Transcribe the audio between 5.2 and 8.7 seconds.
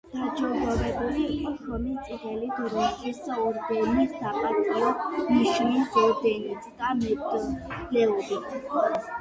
ნიშნის“ ორდენით და მედლებით.